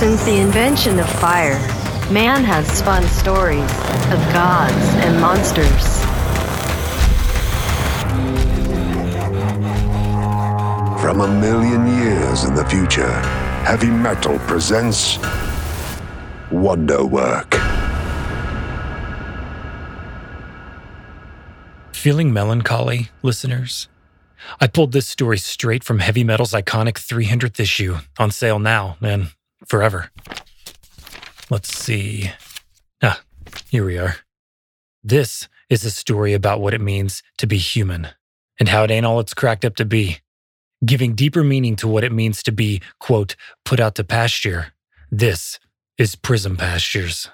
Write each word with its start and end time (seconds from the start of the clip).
Since 0.00 0.24
the 0.24 0.40
invention 0.40 0.98
of 0.98 1.06
fire, 1.20 1.58
man 2.10 2.42
has 2.42 2.66
spun 2.66 3.06
stories 3.08 3.70
of 4.10 4.18
gods 4.32 4.74
and 5.04 5.20
monsters. 5.20 6.00
From 11.02 11.20
a 11.20 11.28
million 11.28 11.86
years 12.02 12.44
in 12.44 12.54
the 12.54 12.64
future, 12.64 13.12
Heavy 13.66 13.90
Metal 13.90 14.38
presents 14.48 15.18
Wonderwork. 16.50 17.54
Feeling 21.92 22.32
melancholy, 22.32 23.10
listeners? 23.22 23.86
I 24.60 24.66
pulled 24.66 24.92
this 24.92 25.06
story 25.06 25.38
straight 25.38 25.84
from 25.84 25.98
Heavy 25.98 26.24
Metal's 26.24 26.52
iconic 26.52 26.94
300th 26.94 27.60
issue, 27.60 27.98
on 28.18 28.30
sale 28.30 28.58
now 28.58 28.96
and 29.00 29.32
forever. 29.66 30.10
Let's 31.50 31.76
see. 31.76 32.30
Ah, 33.02 33.22
here 33.70 33.84
we 33.84 33.98
are. 33.98 34.16
This 35.02 35.48
is 35.68 35.84
a 35.84 35.90
story 35.90 36.34
about 36.34 36.60
what 36.60 36.74
it 36.74 36.80
means 36.80 37.22
to 37.38 37.46
be 37.46 37.58
human 37.58 38.08
and 38.58 38.68
how 38.68 38.84
it 38.84 38.90
ain't 38.90 39.06
all 39.06 39.20
it's 39.20 39.34
cracked 39.34 39.64
up 39.64 39.76
to 39.76 39.84
be. 39.84 40.18
Giving 40.84 41.14
deeper 41.14 41.44
meaning 41.44 41.76
to 41.76 41.88
what 41.88 42.04
it 42.04 42.12
means 42.12 42.42
to 42.44 42.52
be, 42.52 42.80
quote, 42.98 43.36
put 43.64 43.80
out 43.80 43.94
to 43.96 44.04
pasture. 44.04 44.72
This 45.10 45.58
is 45.98 46.14
Prism 46.14 46.56
Pastures. 46.56 47.28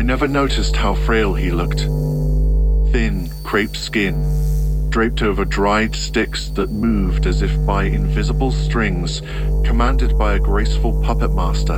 I 0.00 0.02
never 0.02 0.26
noticed 0.26 0.76
how 0.76 0.94
frail 0.94 1.34
he 1.34 1.50
looked. 1.50 1.80
Thin, 2.90 3.28
crepe 3.44 3.76
skin, 3.76 4.88
draped 4.88 5.20
over 5.20 5.44
dried 5.44 5.94
sticks 5.94 6.48
that 6.54 6.70
moved 6.70 7.26
as 7.26 7.42
if 7.42 7.54
by 7.66 7.84
invisible 7.84 8.50
strings, 8.50 9.20
commanded 9.62 10.16
by 10.16 10.32
a 10.32 10.38
graceful 10.38 11.02
puppet 11.02 11.34
master. 11.34 11.76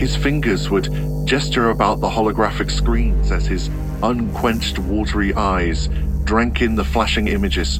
His 0.00 0.16
fingers 0.16 0.70
would 0.70 0.88
gesture 1.26 1.68
about 1.68 2.00
the 2.00 2.08
holographic 2.08 2.70
screens 2.70 3.30
as 3.30 3.44
his 3.44 3.68
unquenched 4.02 4.78
watery 4.78 5.34
eyes 5.34 5.90
drank 6.24 6.62
in 6.62 6.76
the 6.76 6.84
flashing 6.84 7.28
images. 7.28 7.78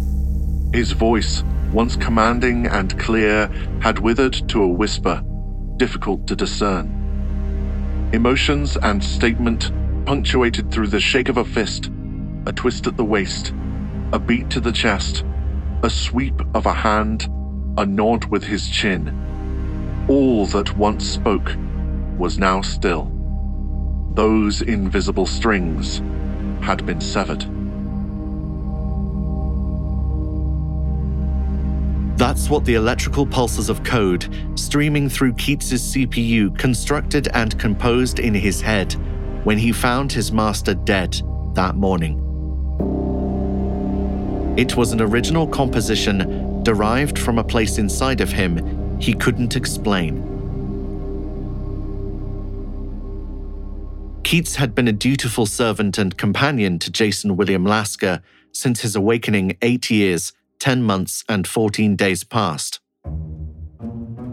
His 0.74 0.92
voice, 0.92 1.42
once 1.72 1.96
commanding 1.96 2.66
and 2.66 2.98
clear, 3.00 3.46
had 3.80 3.98
withered 3.98 4.34
to 4.50 4.62
a 4.62 4.68
whisper, 4.68 5.24
difficult 5.78 6.26
to 6.26 6.36
discern. 6.36 6.97
Emotions 8.14 8.78
and 8.78 9.04
statement 9.04 9.70
punctuated 10.06 10.70
through 10.70 10.86
the 10.86 10.98
shake 10.98 11.28
of 11.28 11.36
a 11.36 11.44
fist, 11.44 11.90
a 12.46 12.52
twist 12.52 12.86
at 12.86 12.96
the 12.96 13.04
waist, 13.04 13.52
a 14.14 14.18
beat 14.18 14.48
to 14.48 14.60
the 14.60 14.72
chest, 14.72 15.26
a 15.82 15.90
sweep 15.90 16.40
of 16.54 16.64
a 16.64 16.72
hand, 16.72 17.28
a 17.76 17.84
nod 17.84 18.24
with 18.24 18.42
his 18.42 18.66
chin. 18.70 20.06
All 20.08 20.46
that 20.46 20.74
once 20.78 21.06
spoke 21.06 21.54
was 22.16 22.38
now 22.38 22.62
still. 22.62 23.12
Those 24.14 24.62
invisible 24.62 25.26
strings 25.26 25.98
had 26.64 26.86
been 26.86 27.02
severed. 27.02 27.44
That's 32.18 32.50
what 32.50 32.64
the 32.64 32.74
electrical 32.74 33.24
pulses 33.24 33.68
of 33.68 33.84
code 33.84 34.26
streaming 34.56 35.08
through 35.08 35.34
Keats's 35.34 35.94
CPU 35.94 36.58
constructed 36.58 37.28
and 37.32 37.56
composed 37.60 38.18
in 38.18 38.34
his 38.34 38.60
head 38.60 38.92
when 39.44 39.56
he 39.56 39.70
found 39.70 40.10
his 40.10 40.32
master 40.32 40.74
dead 40.74 41.22
that 41.54 41.76
morning. 41.76 42.18
It 44.58 44.76
was 44.76 44.90
an 44.90 45.00
original 45.00 45.46
composition 45.46 46.64
derived 46.64 47.20
from 47.20 47.38
a 47.38 47.44
place 47.44 47.78
inside 47.78 48.20
of 48.20 48.32
him 48.32 48.98
he 48.98 49.14
couldn't 49.14 49.54
explain. 49.54 50.24
Keats 54.24 54.56
had 54.56 54.74
been 54.74 54.88
a 54.88 54.92
dutiful 54.92 55.46
servant 55.46 55.98
and 55.98 56.18
companion 56.18 56.80
to 56.80 56.90
Jason 56.90 57.36
William 57.36 57.64
Lasker 57.64 58.20
since 58.50 58.80
his 58.80 58.96
awakening 58.96 59.56
eight 59.62 59.88
years 59.88 60.32
10 60.60 60.82
months 60.82 61.24
and 61.28 61.46
14 61.46 61.96
days 61.96 62.24
passed. 62.24 62.80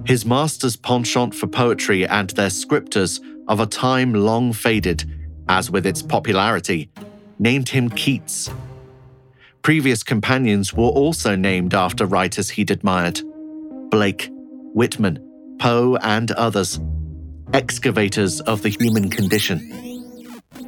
His 0.06 0.25
master's 0.25 0.75
penchant 0.75 1.34
for 1.34 1.47
poetry 1.47 2.06
and 2.08 2.30
their 2.31 2.50
scripters 2.50 3.19
of 3.47 3.59
a 3.59 3.66
time 3.66 4.13
long 4.13 4.53
faded, 4.53 5.03
as 5.50 5.72
with 5.72 5.86
its 5.86 6.02
popularity, 6.02 6.91
named 7.40 7.69
him 7.69 7.90
Keats. 7.90 8.50
Previous 9.62 10.03
companions 10.03 10.74
were 10.74 10.84
also 10.84 11.36
named 11.36 11.74
after 11.74 12.06
writers 12.06 12.52
he'd 12.52 12.69
admired 12.69 13.19
Blake, 13.90 14.30
Whitman, 14.31 15.18
Poe, 15.59 15.96
and 16.02 16.31
others, 16.31 16.80
excavators 17.53 18.42
of 18.42 18.62
the 18.62 18.69
human 18.69 19.09
condition. 19.09 19.59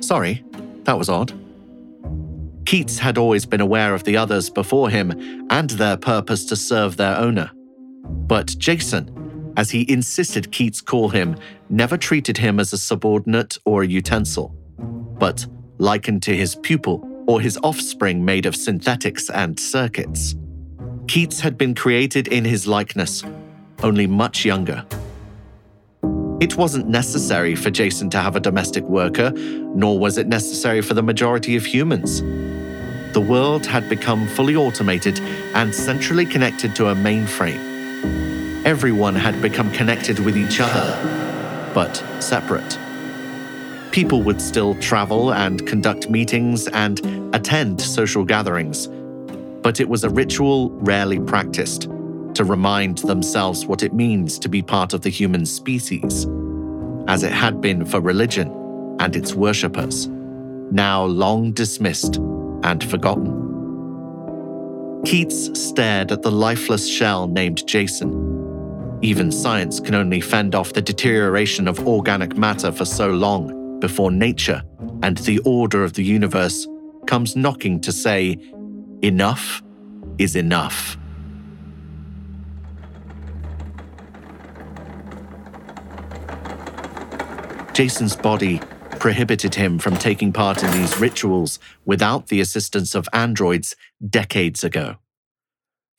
Sorry, 0.01 0.44
that 0.84 0.97
was 0.97 1.09
odd. 1.09 1.31
Keats 2.67 3.00
had 3.00 3.17
always 3.17 3.45
been 3.45 3.61
aware 3.61 3.94
of 3.94 4.03
the 4.03 4.17
others 4.17 4.50
before 4.50 4.89
him 4.89 5.47
and 5.50 5.69
their 5.69 5.95
purpose 5.95 6.44
to 6.47 6.57
serve 6.57 6.97
their 6.97 7.16
owner. 7.16 7.50
But 8.03 8.47
Jason, 8.57 9.53
as 9.55 9.72
he 9.72 9.89
insisted 9.89 10.51
Keats 10.51 10.81
call 10.81 11.07
him, 11.07 11.38
never 11.69 11.95
treated 11.95 12.38
him 12.38 12.59
as 12.59 12.73
a 12.73 12.77
subordinate 12.77 13.57
or 13.63 13.83
a 13.83 13.88
utensil, 13.88 14.53
but 15.17 15.47
likened 15.77 16.23
to 16.23 16.35
his 16.35 16.56
pupil 16.56 17.07
or 17.25 17.39
his 17.39 17.57
offspring 17.63 18.25
made 18.25 18.45
of 18.45 18.53
synthetics 18.53 19.29
and 19.29 19.57
circuits. 19.57 20.35
Keats 21.07 21.39
had 21.39 21.57
been 21.57 21.73
created 21.73 22.27
in 22.27 22.44
his 22.44 22.67
likeness, 22.67 23.23
only 23.81 24.07
much 24.07 24.44
younger. 24.44 24.85
It 26.40 26.56
wasn't 26.56 26.88
necessary 26.88 27.56
for 27.56 27.70
Jason 27.70 28.09
to 28.12 28.20
have 28.20 28.36
a 28.36 28.40
domestic 28.40 28.84
worker, 28.84 29.31
nor 29.31 29.98
was 29.98 30.18
it 30.18 30.28
necessary 30.28 30.81
for 30.81 30.94
the 30.94 31.03
majority 31.03 31.56
of 31.56 31.66
humans 31.66 32.22
the 33.18 33.22
world 33.22 33.66
had 33.66 33.90
become 33.90 34.28
fully 34.28 34.56
automated 34.56 35.20
and 35.56 35.74
centrally 35.74 36.24
connected 36.24 36.75
to 36.75 36.90
a 36.90 36.94
mainframe. 36.94 38.64
Everyone 38.64 39.16
had 39.16 39.42
become 39.42 39.72
connected 39.72 40.20
with 40.20 40.38
each 40.38 40.59
other, 40.59 41.72
but 41.74 41.96
separate. 42.20 42.78
People 43.90 44.22
would 44.22 44.40
still 44.40 44.75
travel 44.75 45.34
and 45.34 45.66
conduct 45.66 46.12
meetings 46.12 46.68
and 46.68 47.00
attend 47.34 47.81
social 47.81 48.24
gatherings, 48.24 48.86
but 49.64 49.80
it 49.80 49.90
was 49.90 50.04
a 50.04 50.09
ritual 50.12 50.69
rarely 50.69 51.19
practiced 51.19 51.90
to 52.38 52.44
remind 52.44 53.00
themselves 53.00 53.66
what 53.66 53.81
it 53.81 53.94
means 53.94 54.38
to 54.38 54.48
be 54.48 54.62
part 54.62 54.94
of 54.94 55.02
the 55.02 55.09
human 55.09 55.44
species, 55.44 56.28
as 57.08 57.24
it 57.24 57.31
had 57.31 57.59
been 57.62 57.84
for 57.84 58.00
religion 58.00 58.48
and 59.00 59.16
its 59.16 59.34
worshippers, 59.34 60.08
now 60.72 61.03
long 61.03 61.52
dismissed 61.52 62.18
and 62.62 62.84
forgotten. 62.84 63.34
Keats 65.03 65.59
stared 65.59 66.12
at 66.12 66.22
the 66.22 66.31
lifeless 66.31 66.88
shell 66.88 67.28
named 67.28 67.66
Jason. 67.66 69.00
Even 69.02 69.31
science 69.31 69.80
can 69.80 69.96
only 69.96 70.22
fend 70.22 70.54
off 70.54 70.74
the 70.74 70.81
deterioration 70.81 71.68
of 71.68 71.88
organic 71.88 72.38
matter 72.38 72.72
for 72.72 72.86
so 72.86 73.09
long 73.09 73.80
before 73.80 74.12
nature 74.12 74.62
and 75.02 75.18
the 75.19 75.40
order 75.40 75.84
of 75.84 75.94
the 75.94 76.04
universe 76.04 76.68
comes 77.08 77.36
knocking 77.36 77.80
to 77.81 77.92
say, 77.92 78.38
enough 79.02 79.64
is 80.19 80.36
enough. 80.36 80.98
Jason's 87.77 88.15
body 88.15 88.59
prohibited 88.99 89.53
him 89.53 89.77
from 89.77 89.97
taking 89.97 90.33
part 90.33 90.63
in 90.63 90.71
these 90.71 90.99
rituals 90.99 91.59
without 91.85 92.25
the 92.25 92.41
assistance 92.41 92.95
of 92.95 93.07
androids 93.13 93.75
decades 94.09 94.63
ago. 94.63 94.95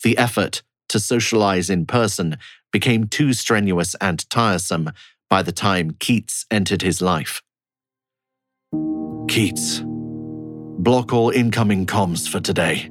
The 0.02 0.18
effort 0.18 0.64
to 0.88 0.98
socialize 0.98 1.70
in 1.70 1.86
person 1.86 2.36
became 2.72 3.06
too 3.06 3.32
strenuous 3.32 3.94
and 4.00 4.28
tiresome 4.28 4.90
by 5.30 5.42
the 5.42 5.52
time 5.52 5.92
Keats 6.00 6.46
entered 6.50 6.82
his 6.82 7.00
life. 7.00 7.42
Keats, 9.28 9.80
block 9.84 11.12
all 11.12 11.30
incoming 11.30 11.86
comms 11.86 12.28
for 12.28 12.40
today 12.40 12.90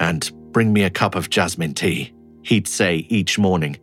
and 0.00 0.30
bring 0.52 0.74
me 0.74 0.82
a 0.82 0.90
cup 0.90 1.14
of 1.14 1.30
jasmine 1.30 1.72
tea, 1.72 2.12
he'd 2.42 2.68
say 2.68 3.06
each 3.08 3.38
morning. 3.38 3.78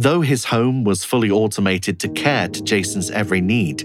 Though 0.00 0.22
his 0.22 0.46
home 0.46 0.82
was 0.82 1.04
fully 1.04 1.30
automated 1.30 2.00
to 2.00 2.08
care 2.08 2.48
to 2.48 2.62
Jason's 2.62 3.10
every 3.10 3.42
need, 3.42 3.82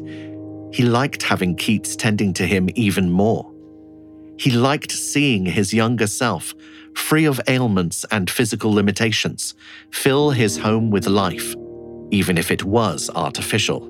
he 0.72 0.84
liked 0.84 1.22
having 1.22 1.58
Keats 1.58 1.94
tending 1.98 2.32
to 2.36 2.48
him 2.48 2.70
even 2.76 3.10
more. 3.12 3.52
He 4.40 4.52
liked 4.52 4.94
seeing 4.94 5.46
his 5.46 5.74
younger 5.74 6.08
self, 6.08 6.54
free 6.96 7.26
of 7.26 7.42
ailments 7.50 8.06
and 8.12 8.30
physical 8.30 8.72
limitations, 8.72 9.56
fill 9.92 10.30
his 10.30 10.56
home 10.56 10.90
with 10.90 11.06
life, 11.06 11.54
even 12.12 12.38
if 12.38 12.50
it 12.50 12.64
was 12.64 13.10
artificial. 13.14 13.82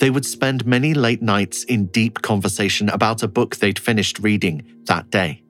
They 0.00 0.10
would 0.10 0.26
spend 0.26 0.66
many 0.66 0.92
late 0.92 1.22
nights 1.22 1.64
in 1.64 1.86
deep 1.86 2.20
conversation 2.20 2.90
about 2.90 3.22
a 3.22 3.28
book 3.28 3.56
they'd 3.56 3.78
finished 3.78 4.18
reading 4.18 4.64
that 4.84 5.08
day. 5.08 5.42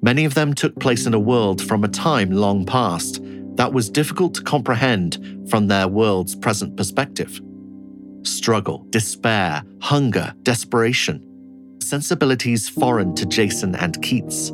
Many 0.00 0.24
of 0.24 0.32
them 0.32 0.54
took 0.54 0.80
place 0.80 1.04
in 1.04 1.12
a 1.12 1.20
world 1.20 1.60
from 1.60 1.84
a 1.84 1.88
time 1.88 2.30
long 2.30 2.64
past 2.64 3.22
that 3.56 3.72
was 3.72 3.90
difficult 3.90 4.34
to 4.34 4.42
comprehend 4.42 5.48
from 5.48 5.66
their 5.66 5.88
world's 5.88 6.34
present 6.34 6.76
perspective. 6.76 7.40
Struggle, 8.24 8.86
despair, 8.90 9.62
hunger, 9.80 10.34
desperation, 10.42 11.22
sensibilities 11.80 12.68
foreign 12.68 13.14
to 13.14 13.26
Jason 13.26 13.74
and 13.74 14.00
Keats. 14.02 14.50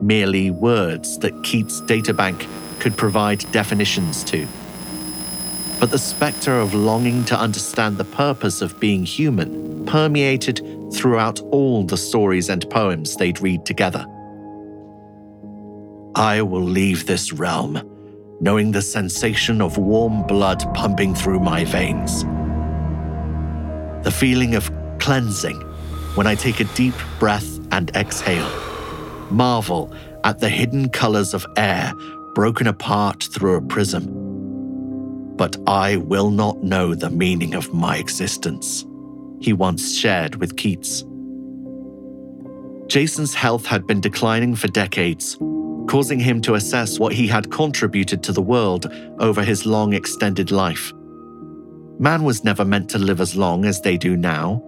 Merely 0.00 0.50
words 0.50 1.18
that 1.18 1.42
Keats' 1.42 1.80
databank 1.82 2.46
could 2.80 2.96
provide 2.96 3.44
definitions 3.52 4.24
to. 4.24 4.46
But 5.78 5.90
the 5.90 5.98
spectre 5.98 6.58
of 6.58 6.74
longing 6.74 7.24
to 7.26 7.38
understand 7.38 7.98
the 7.98 8.04
purpose 8.04 8.62
of 8.62 8.80
being 8.80 9.04
human 9.04 9.84
permeated 9.86 10.60
throughout 10.92 11.40
all 11.40 11.84
the 11.84 11.96
stories 11.96 12.48
and 12.48 12.68
poems 12.70 13.16
they'd 13.16 13.40
read 13.40 13.66
together. 13.66 14.06
I 16.14 16.40
will 16.42 16.62
leave 16.62 17.06
this 17.06 17.32
realm, 17.32 17.76
knowing 18.40 18.72
the 18.72 18.82
sensation 18.82 19.60
of 19.60 19.78
warm 19.78 20.22
blood 20.26 20.62
pumping 20.74 21.14
through 21.14 21.40
my 21.40 21.64
veins. 21.64 22.24
The 24.04 24.12
feeling 24.12 24.54
of 24.54 24.70
cleansing 24.98 25.60
when 26.14 26.26
I 26.26 26.34
take 26.34 26.60
a 26.60 26.64
deep 26.64 26.94
breath 27.18 27.58
and 27.72 27.90
exhale. 27.96 28.50
Marvel 29.30 29.92
at 30.24 30.40
the 30.40 30.48
hidden 30.48 30.88
colors 30.88 31.34
of 31.34 31.46
air 31.56 31.92
broken 32.34 32.66
apart 32.66 33.28
through 33.32 33.56
a 33.56 33.62
prism. 33.62 34.04
But 35.36 35.56
I 35.66 35.96
will 35.96 36.30
not 36.30 36.62
know 36.62 36.94
the 36.94 37.10
meaning 37.10 37.54
of 37.54 37.72
my 37.72 37.96
existence, 37.96 38.84
he 39.40 39.52
once 39.52 39.96
shared 39.96 40.36
with 40.36 40.56
Keats. 40.56 41.04
Jason's 42.88 43.34
health 43.34 43.66
had 43.66 43.86
been 43.86 44.00
declining 44.00 44.54
for 44.54 44.68
decades, 44.68 45.36
causing 45.86 46.18
him 46.18 46.40
to 46.42 46.54
assess 46.54 46.98
what 46.98 47.12
he 47.12 47.26
had 47.26 47.50
contributed 47.50 48.22
to 48.22 48.32
the 48.32 48.42
world 48.42 48.86
over 49.18 49.42
his 49.42 49.66
long 49.66 49.92
extended 49.92 50.50
life. 50.50 50.92
Man 51.98 52.24
was 52.24 52.44
never 52.44 52.64
meant 52.64 52.90
to 52.90 52.98
live 52.98 53.20
as 53.20 53.36
long 53.36 53.64
as 53.64 53.80
they 53.80 53.96
do 53.96 54.16
now. 54.16 54.62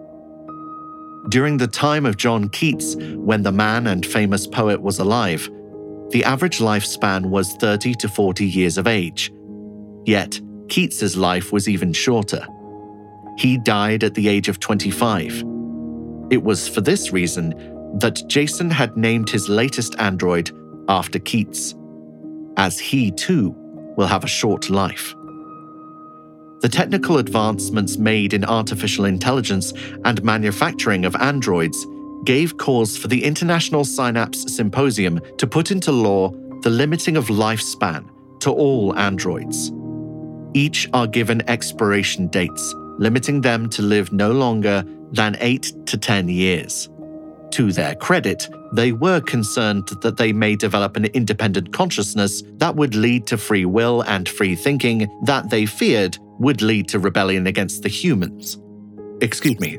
During 1.28 1.58
the 1.58 1.66
time 1.66 2.06
of 2.06 2.16
John 2.16 2.48
Keats, 2.48 2.96
when 3.16 3.42
the 3.42 3.52
man 3.52 3.86
and 3.86 4.06
famous 4.06 4.46
poet 4.46 4.80
was 4.80 4.98
alive, 4.98 5.50
the 6.10 6.24
average 6.24 6.58
lifespan 6.58 7.26
was 7.26 7.52
30 7.54 7.94
to 7.96 8.08
40 8.08 8.46
years 8.46 8.78
of 8.78 8.86
age. 8.86 9.30
Yet, 10.06 10.40
Keats's 10.68 11.16
life 11.16 11.52
was 11.52 11.68
even 11.68 11.92
shorter. 11.92 12.46
He 13.36 13.58
died 13.58 14.04
at 14.04 14.14
the 14.14 14.28
age 14.28 14.48
of 14.48 14.58
25. 14.58 15.44
It 16.30 16.42
was 16.42 16.66
for 16.66 16.80
this 16.80 17.12
reason 17.12 17.50
that 17.98 18.22
Jason 18.26 18.70
had 18.70 18.96
named 18.96 19.28
his 19.28 19.48
latest 19.48 19.94
android 19.98 20.50
after 20.88 21.18
Keats, 21.18 21.74
as 22.56 22.78
he 22.78 23.10
too 23.10 23.54
will 23.96 24.06
have 24.06 24.24
a 24.24 24.28
short 24.28 24.70
life. 24.70 25.14
The 26.60 26.68
technical 26.68 27.18
advancements 27.18 27.98
made 27.98 28.34
in 28.34 28.44
artificial 28.44 29.04
intelligence 29.04 29.72
and 30.04 30.22
manufacturing 30.24 31.04
of 31.04 31.14
androids 31.16 31.86
gave 32.24 32.56
cause 32.56 32.98
for 32.98 33.06
the 33.06 33.22
International 33.24 33.84
Synapse 33.84 34.54
Symposium 34.56 35.20
to 35.36 35.46
put 35.46 35.70
into 35.70 35.92
law 35.92 36.30
the 36.62 36.70
limiting 36.70 37.16
of 37.16 37.26
lifespan 37.26 38.08
to 38.40 38.50
all 38.50 38.96
androids. 38.98 39.72
Each 40.54 40.88
are 40.92 41.06
given 41.06 41.48
expiration 41.48 42.26
dates, 42.26 42.74
limiting 42.98 43.40
them 43.40 43.68
to 43.70 43.82
live 43.82 44.12
no 44.12 44.32
longer 44.32 44.84
than 45.12 45.36
8 45.38 45.86
to 45.86 45.96
10 45.96 46.28
years. 46.28 46.88
To 47.52 47.72
their 47.72 47.94
credit, 47.94 48.48
they 48.72 48.92
were 48.92 49.20
concerned 49.20 49.88
that 50.02 50.16
they 50.16 50.32
may 50.32 50.54
develop 50.54 50.96
an 50.96 51.06
independent 51.06 51.72
consciousness 51.72 52.42
that 52.58 52.76
would 52.76 52.94
lead 52.94 53.26
to 53.28 53.38
free 53.38 53.64
will 53.64 54.02
and 54.02 54.28
free 54.28 54.54
thinking 54.54 55.08
that 55.24 55.50
they 55.50 55.66
feared 55.66 56.18
would 56.38 56.62
lead 56.62 56.88
to 56.88 56.98
rebellion 56.98 57.46
against 57.46 57.82
the 57.82 57.88
humans. 57.88 58.58
Excuse 59.20 59.58
me. 59.58 59.78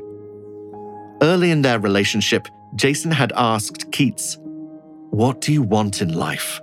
Early 1.22 1.50
in 1.50 1.62
their 1.62 1.78
relationship, 1.78 2.48
Jason 2.74 3.10
had 3.10 3.32
asked 3.36 3.90
Keats, 3.92 4.38
What 5.10 5.40
do 5.40 5.52
you 5.52 5.62
want 5.62 6.02
in 6.02 6.12
life? 6.14 6.60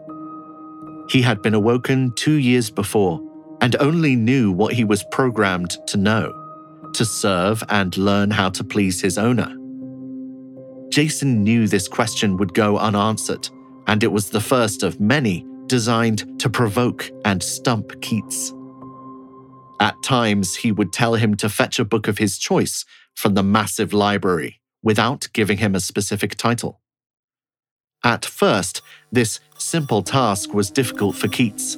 He 1.10 1.22
had 1.22 1.42
been 1.42 1.54
awoken 1.54 2.12
two 2.16 2.36
years 2.36 2.70
before 2.70 3.22
and 3.62 3.76
only 3.80 4.16
knew 4.16 4.52
what 4.52 4.74
he 4.74 4.84
was 4.84 5.06
programmed 5.12 5.78
to 5.88 5.98
know 5.98 6.44
to 6.94 7.06
serve 7.06 7.64
and 7.70 7.96
learn 7.98 8.32
how 8.32 8.50
to 8.50 8.64
please 8.64 9.02
his 9.02 9.18
owner. 9.18 9.54
Jason 10.90 11.44
knew 11.44 11.68
this 11.68 11.88
question 11.88 12.38
would 12.38 12.54
go 12.54 12.78
unanswered, 12.78 13.50
and 13.88 14.04
it 14.04 14.12
was 14.12 14.30
the 14.30 14.42
first 14.42 14.84
of 14.84 15.00
many 15.00 15.46
designed 15.68 16.40
to 16.40 16.50
provoke 16.50 17.10
and 17.26 17.44
stump 17.44 18.02
Keats. 18.02 18.54
At 19.80 20.02
times, 20.02 20.56
he 20.56 20.72
would 20.72 20.94
tell 20.94 21.16
him 21.16 21.36
to 21.38 21.50
fetch 21.50 21.78
a 21.78 21.86
book 21.86 22.08
of 22.08 22.18
his 22.18 22.38
choice 22.38 22.86
from 23.16 23.34
the 23.34 23.44
massive 23.44 23.94
library 23.94 24.60
without 24.82 25.28
giving 25.34 25.58
him 25.58 25.76
a 25.76 25.80
specific 25.80 26.36
title. 26.36 26.80
At 28.04 28.26
first, 28.26 28.82
this 29.12 29.40
simple 29.58 30.02
task 30.02 30.54
was 30.54 30.72
difficult 30.72 31.16
for 31.16 31.28
Keats, 31.28 31.76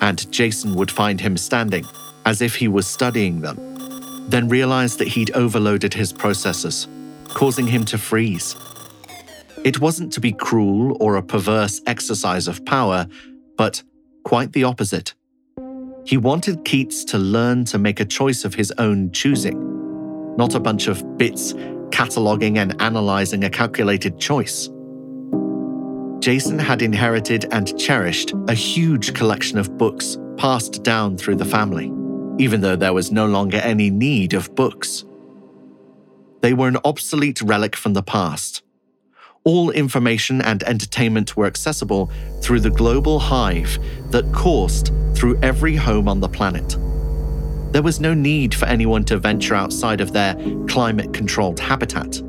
and 0.00 0.30
Jason 0.30 0.74
would 0.76 0.90
find 0.90 1.20
him 1.20 1.36
standing 1.36 1.84
as 2.24 2.40
if 2.40 2.54
he 2.54 2.68
was 2.68 2.86
studying 2.86 3.40
them, 3.40 3.58
then 4.28 4.48
realize 4.48 4.96
that 4.98 5.08
he'd 5.08 5.32
overloaded 5.32 5.94
his 5.94 6.12
processors 6.12 6.86
causing 7.28 7.66
him 7.66 7.84
to 7.86 7.98
freeze. 7.98 8.56
It 9.64 9.80
wasn't 9.80 10.12
to 10.12 10.20
be 10.20 10.32
cruel 10.32 10.96
or 11.00 11.16
a 11.16 11.22
perverse 11.22 11.80
exercise 11.86 12.48
of 12.48 12.64
power, 12.64 13.06
but 13.56 13.82
quite 14.24 14.52
the 14.52 14.64
opposite. 14.64 15.14
He 16.04 16.16
wanted 16.16 16.64
Keats 16.64 17.04
to 17.04 17.18
learn 17.18 17.64
to 17.66 17.78
make 17.78 18.00
a 18.00 18.04
choice 18.04 18.44
of 18.44 18.54
his 18.54 18.72
own 18.78 19.10
choosing, 19.12 20.36
not 20.36 20.54
a 20.54 20.60
bunch 20.60 20.86
of 20.88 21.18
bits 21.18 21.52
cataloging 21.90 22.58
and 22.58 22.80
analyzing 22.80 23.44
a 23.44 23.50
calculated 23.50 24.18
choice. 24.18 24.68
Jason 26.20 26.58
had 26.58 26.82
inherited 26.82 27.46
and 27.52 27.78
cherished 27.78 28.32
a 28.48 28.54
huge 28.54 29.14
collection 29.14 29.58
of 29.58 29.76
books 29.78 30.16
passed 30.36 30.82
down 30.82 31.16
through 31.16 31.36
the 31.36 31.44
family, 31.44 31.92
even 32.38 32.60
though 32.60 32.76
there 32.76 32.92
was 32.92 33.12
no 33.12 33.26
longer 33.26 33.58
any 33.58 33.90
need 33.90 34.34
of 34.34 34.54
books. 34.54 35.04
They 36.40 36.54
were 36.54 36.68
an 36.68 36.78
obsolete 36.84 37.42
relic 37.42 37.74
from 37.74 37.94
the 37.94 38.02
past. 38.02 38.62
All 39.44 39.70
information 39.70 40.40
and 40.40 40.62
entertainment 40.62 41.36
were 41.36 41.46
accessible 41.46 42.10
through 42.42 42.60
the 42.60 42.70
global 42.70 43.18
hive 43.18 43.78
that 44.10 44.32
coursed 44.32 44.92
through 45.14 45.38
every 45.42 45.74
home 45.74 46.08
on 46.08 46.20
the 46.20 46.28
planet. 46.28 46.76
There 47.72 47.82
was 47.82 48.00
no 48.00 48.14
need 48.14 48.54
for 48.54 48.66
anyone 48.66 49.04
to 49.04 49.18
venture 49.18 49.54
outside 49.54 50.00
of 50.00 50.12
their 50.12 50.34
climate 50.68 51.12
controlled 51.12 51.60
habitat. 51.60 52.22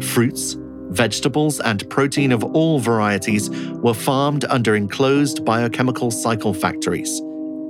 Fruits, 0.00 0.56
vegetables, 0.90 1.60
and 1.60 1.88
protein 1.90 2.32
of 2.32 2.42
all 2.42 2.78
varieties 2.78 3.50
were 3.50 3.94
farmed 3.94 4.44
under 4.46 4.74
enclosed 4.74 5.44
biochemical 5.44 6.10
cycle 6.10 6.52
factories 6.52 7.22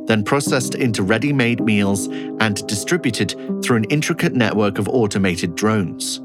then 0.07 0.25
processed 0.25 0.75
into 0.75 1.03
ready 1.03 1.33
made 1.33 1.65
meals 1.65 2.07
and 2.41 2.67
distributed 2.67 3.35
through 3.63 3.77
an 3.77 3.85
intricate 3.85 4.35
network 4.35 4.79
of 4.79 4.89
automated 4.89 5.55
drones. 5.55 6.21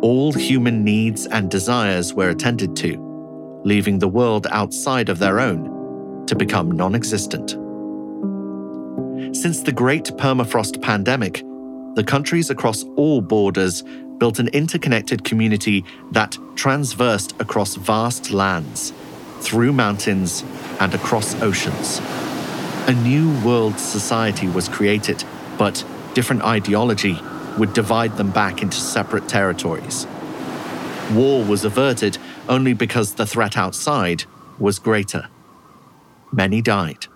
All 0.00 0.32
human 0.32 0.84
needs 0.84 1.26
and 1.26 1.50
desires 1.50 2.14
were 2.14 2.28
attended 2.28 2.76
to, 2.76 3.62
leaving 3.64 3.98
the 3.98 4.08
world 4.08 4.46
outside 4.50 5.08
of 5.08 5.18
their 5.18 5.40
own 5.40 6.24
to 6.26 6.36
become 6.36 6.70
non 6.70 6.94
existent. 6.94 7.50
Since 9.34 9.62
the 9.62 9.72
Great 9.72 10.04
Permafrost 10.04 10.80
pandemic, 10.80 11.42
the 11.96 12.04
countries 12.04 12.48
across 12.48 12.84
all 12.96 13.20
borders 13.20 13.82
built 14.18 14.38
an 14.38 14.48
interconnected 14.48 15.24
community 15.24 15.84
that 16.12 16.38
transversed 16.54 17.34
across 17.40 17.74
vast 17.74 18.30
lands, 18.30 18.92
through 19.40 19.72
mountains, 19.72 20.44
and 20.80 20.94
across 20.94 21.34
oceans. 21.42 22.00
A 22.88 22.94
new 22.94 23.38
world 23.44 23.78
society 23.78 24.48
was 24.48 24.66
created, 24.66 25.22
but 25.58 25.84
different 26.14 26.42
ideology 26.42 27.18
would 27.58 27.74
divide 27.74 28.16
them 28.16 28.30
back 28.30 28.62
into 28.62 28.78
separate 28.78 29.28
territories. 29.28 30.06
War 31.12 31.44
was 31.44 31.66
averted 31.66 32.16
only 32.48 32.72
because 32.72 33.12
the 33.12 33.26
threat 33.26 33.58
outside 33.58 34.24
was 34.58 34.78
greater. 34.78 35.28
Many 36.32 36.62
died. 36.62 37.08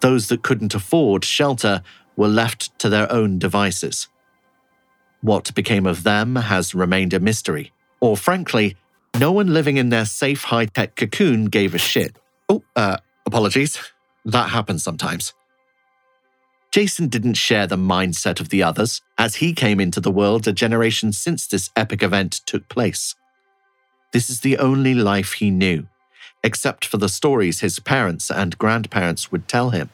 Those 0.00 0.28
that 0.28 0.42
couldn't 0.42 0.74
afford 0.74 1.26
shelter 1.26 1.82
were 2.16 2.28
left 2.28 2.78
to 2.78 2.88
their 2.88 3.12
own 3.12 3.38
devices. 3.38 4.08
What 5.20 5.54
became 5.54 5.86
of 5.86 6.04
them 6.04 6.36
has 6.36 6.74
remained 6.74 7.12
a 7.12 7.20
mystery, 7.20 7.72
or 8.00 8.16
frankly, 8.16 8.78
no 9.20 9.30
one 9.30 9.52
living 9.52 9.76
in 9.76 9.90
their 9.90 10.06
safe 10.06 10.44
high 10.44 10.66
tech 10.66 10.96
cocoon 10.96 11.46
gave 11.46 11.74
a 11.74 11.78
shit. 11.78 12.16
Oh, 12.48 12.62
uh, 12.74 12.96
apologies. 13.26 13.78
That 14.28 14.50
happens 14.50 14.82
sometimes. 14.82 15.32
Jason 16.70 17.08
didn't 17.08 17.34
share 17.34 17.66
the 17.66 17.76
mindset 17.76 18.40
of 18.40 18.50
the 18.50 18.62
others, 18.62 19.00
as 19.16 19.36
he 19.36 19.54
came 19.54 19.80
into 19.80 20.02
the 20.02 20.10
world 20.10 20.46
a 20.46 20.52
generation 20.52 21.14
since 21.14 21.46
this 21.46 21.70
epic 21.74 22.02
event 22.02 22.42
took 22.44 22.68
place. 22.68 23.14
This 24.12 24.28
is 24.28 24.40
the 24.40 24.58
only 24.58 24.92
life 24.92 25.32
he 25.32 25.50
knew, 25.50 25.86
except 26.44 26.84
for 26.84 26.98
the 26.98 27.08
stories 27.08 27.60
his 27.60 27.78
parents 27.78 28.30
and 28.30 28.58
grandparents 28.58 29.32
would 29.32 29.48
tell 29.48 29.70
him. 29.70 29.88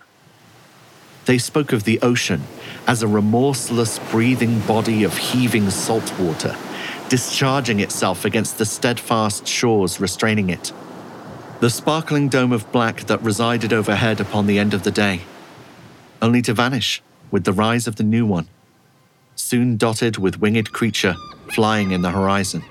They 1.26 1.38
spoke 1.38 1.72
of 1.72 1.84
the 1.84 2.00
ocean 2.02 2.42
as 2.88 3.04
a 3.04 3.08
remorseless, 3.08 4.00
breathing 4.10 4.58
body 4.60 5.04
of 5.04 5.16
heaving 5.16 5.70
salt 5.70 6.12
water, 6.18 6.56
discharging 7.08 7.78
itself 7.78 8.24
against 8.24 8.58
the 8.58 8.66
steadfast 8.66 9.46
shores 9.46 10.00
restraining 10.00 10.50
it. 10.50 10.72
The 11.64 11.70
sparkling 11.70 12.28
dome 12.28 12.52
of 12.52 12.70
black 12.72 13.06
that 13.06 13.22
resided 13.22 13.72
overhead 13.72 14.20
upon 14.20 14.46
the 14.46 14.58
end 14.58 14.74
of 14.74 14.82
the 14.82 14.90
day, 14.90 15.22
only 16.20 16.42
to 16.42 16.52
vanish 16.52 17.02
with 17.30 17.44
the 17.44 17.54
rise 17.54 17.86
of 17.86 17.96
the 17.96 18.02
new 18.02 18.26
one, 18.26 18.48
soon 19.34 19.78
dotted 19.78 20.18
with 20.18 20.42
winged 20.42 20.74
creature 20.74 21.14
flying 21.54 21.92
in 21.92 22.02
the 22.02 22.10
horizon. 22.10 22.62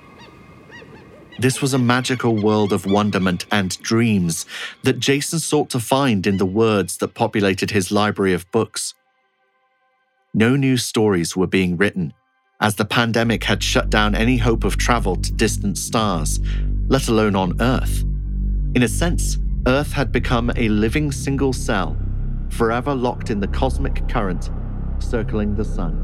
This 1.39 1.59
was 1.59 1.73
a 1.73 1.79
magical 1.79 2.39
world 2.39 2.71
of 2.71 2.85
wonderment 2.85 3.47
and 3.51 3.81
dreams 3.81 4.45
that 4.83 4.99
Jason 4.99 5.39
sought 5.39 5.71
to 5.71 5.79
find 5.79 6.27
in 6.27 6.37
the 6.37 6.45
words 6.45 6.97
that 6.97 7.15
populated 7.15 7.71
his 7.71 7.91
library 7.91 8.33
of 8.33 8.51
books. 8.51 8.93
No 10.35 10.55
new 10.55 10.77
stories 10.77 11.35
were 11.35 11.47
being 11.47 11.77
written, 11.77 12.13
as 12.61 12.75
the 12.75 12.85
pandemic 12.85 13.45
had 13.45 13.63
shut 13.63 13.89
down 13.89 14.13
any 14.13 14.37
hope 14.37 14.63
of 14.63 14.77
travel 14.77 15.15
to 15.15 15.31
distant 15.31 15.79
stars, 15.79 16.39
let 16.89 17.07
alone 17.07 17.35
on 17.35 17.59
Earth. 17.59 18.05
In 18.75 18.81
a 18.81 18.87
sense, 18.87 19.37
Earth 19.67 19.91
had 19.91 20.11
become 20.11 20.51
a 20.55 20.67
living 20.67 21.11
single 21.11 21.53
cell, 21.53 21.95
forever 22.49 22.95
locked 22.95 23.29
in 23.29 23.39
the 23.39 23.47
cosmic 23.47 24.07
current 24.09 24.49
circling 24.97 25.55
the 25.55 25.63
sun. 25.63 25.99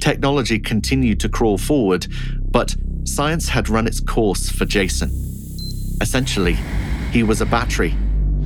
Technology 0.00 0.58
continued 0.58 1.20
to 1.20 1.28
crawl 1.28 1.58
forward, 1.58 2.06
but 2.50 2.74
science 3.04 3.50
had 3.50 3.68
run 3.68 3.86
its 3.86 4.00
course 4.00 4.48
for 4.48 4.64
Jason. 4.64 5.10
Essentially, 6.00 6.56
he 7.12 7.22
was 7.22 7.42
a 7.42 7.46
battery 7.46 7.94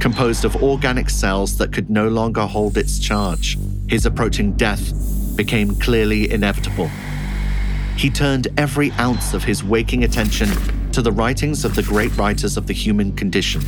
composed 0.01 0.45
of 0.45 0.57
organic 0.63 1.09
cells 1.09 1.57
that 1.59 1.73
could 1.73 1.89
no 1.89 2.09
longer 2.09 2.45
hold 2.45 2.77
its 2.77 2.99
charge. 2.99 3.57
His 3.89 4.05
approaching 4.05 4.55
death 4.55 4.93
became 5.37 5.77
clearly 5.77 6.31
inevitable. 6.33 6.91
He 7.97 8.11
turned 8.11 8.49
every 8.57 8.91
ounce 8.93 9.35
of 9.35 9.45
his 9.45 9.63
waking 9.63 10.05
attention 10.05 10.49
to 10.93 11.01
the 11.01 11.13
writings 11.13 11.65
of 11.65 11.75
the 11.75 11.83
great 11.83 12.17
writers 12.17 12.57
of 12.57 12.67
the 12.67 12.73
human 12.73 13.13
condition. 13.13 13.61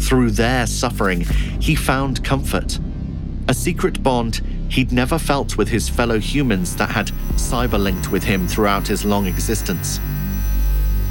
Through 0.00 0.32
their 0.32 0.66
suffering, 0.66 1.20
he 1.60 1.74
found 1.74 2.24
comfort, 2.24 2.78
a 3.48 3.54
secret 3.54 4.02
bond 4.02 4.40
he'd 4.70 4.92
never 4.92 5.18
felt 5.18 5.56
with 5.56 5.68
his 5.68 5.88
fellow 5.88 6.18
humans 6.18 6.76
that 6.76 6.90
had 6.90 7.08
cyberlinked 7.34 8.10
with 8.10 8.24
him 8.24 8.46
throughout 8.48 8.86
his 8.86 9.04
long 9.04 9.26
existence. 9.26 10.00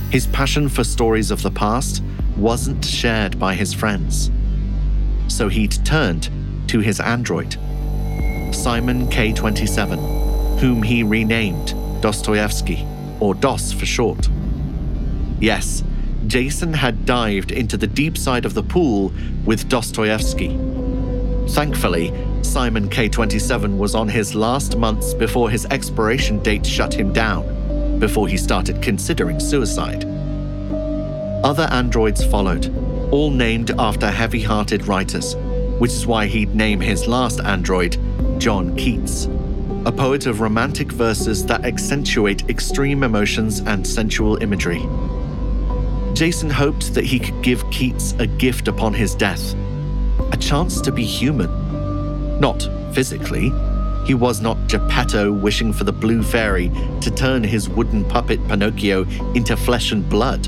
His 0.09 0.27
passion 0.27 0.69
for 0.69 0.83
stories 0.83 1.31
of 1.31 1.41
the 1.41 1.51
past 1.51 2.01
wasn't 2.37 2.83
shared 2.83 3.39
by 3.39 3.53
his 3.53 3.73
friends. 3.73 4.31
So 5.27 5.49
he'd 5.49 5.85
turned 5.85 6.29
to 6.67 6.79
his 6.79 6.99
android, 6.99 7.53
Simon 8.53 9.07
K27, 9.07 10.59
whom 10.59 10.83
he 10.83 11.03
renamed 11.03 11.73
Dostoevsky, 12.05 12.85
or 13.19 13.33
DOS 13.33 13.73
for 13.73 13.87
short. 13.87 14.29
Yes, 15.39 15.83
Jason 16.27 16.71
had 16.71 17.03
dived 17.03 17.51
into 17.51 17.77
the 17.77 17.87
deep 17.87 18.15
side 18.15 18.45
of 18.45 18.53
the 18.53 18.61
pool 18.61 19.11
with 19.43 19.67
Dostoevsky. 19.69 20.49
Thankfully, 21.47 22.13
Simon 22.43 22.89
K27 22.89 23.79
was 23.79 23.95
on 23.95 24.07
his 24.07 24.35
last 24.35 24.77
months 24.77 25.15
before 25.15 25.49
his 25.49 25.65
expiration 25.71 26.43
date 26.43 26.63
shut 26.63 26.93
him 26.93 27.11
down, 27.11 27.97
before 27.99 28.27
he 28.27 28.37
started 28.37 28.83
considering 28.83 29.39
suicide. 29.39 30.05
Other 31.43 31.67
androids 31.71 32.23
followed, 32.23 32.67
all 33.11 33.31
named 33.31 33.71
after 33.79 34.11
heavy 34.11 34.43
hearted 34.43 34.85
writers, 34.85 35.35
which 35.79 35.93
is 35.93 36.05
why 36.05 36.27
he'd 36.27 36.53
name 36.53 36.81
his 36.81 37.07
last 37.07 37.39
android 37.39 37.97
John 38.37 38.75
Keats, 38.77 39.25
a 39.85 39.91
poet 39.91 40.25
of 40.25 40.41
romantic 40.41 40.91
verses 40.91 41.45
that 41.45 41.65
accentuate 41.65 42.49
extreme 42.49 43.03
emotions 43.03 43.59
and 43.59 43.85
sensual 43.85 44.41
imagery. 44.41 44.87
Jason 46.13 46.49
hoped 46.49 46.93
that 46.93 47.03
he 47.03 47.19
could 47.19 47.41
give 47.41 47.69
Keats 47.71 48.13
a 48.19 48.27
gift 48.27 48.67
upon 48.67 48.93
his 48.93 49.15
death 49.15 49.53
a 50.31 50.37
chance 50.37 50.81
to 50.81 50.91
be 50.91 51.03
human 51.03 51.49
not 52.39 52.67
physically. 52.93 53.51
He 54.05 54.13
was 54.13 54.41
not 54.41 54.67
Geppetto 54.67 55.31
wishing 55.31 55.73
for 55.73 55.83
the 55.83 55.91
blue 55.91 56.21
fairy 56.21 56.69
to 57.01 57.11
turn 57.11 57.43
his 57.43 57.69
wooden 57.69 58.05
puppet 58.05 58.45
Pinocchio 58.47 59.03
into 59.33 59.57
flesh 59.57 59.91
and 59.91 60.07
blood. 60.09 60.47